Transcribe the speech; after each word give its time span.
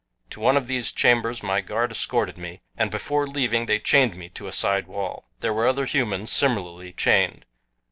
To 0.31 0.39
one 0.39 0.57
of 0.57 0.65
these 0.65 0.91
chambers 0.91 1.43
my 1.43 1.61
guard 1.61 1.91
escorted 1.91 2.35
me, 2.35 2.61
and 2.75 2.89
before 2.89 3.27
leaving 3.27 3.67
they 3.67 3.77
chained 3.77 4.15
me 4.15 4.29
to 4.29 4.47
a 4.47 4.51
side 4.51 4.87
wall. 4.87 5.25
There 5.41 5.53
were 5.53 5.67
other 5.67 5.85
humans 5.85 6.31
similarly 6.31 6.91
chained. 6.93 7.45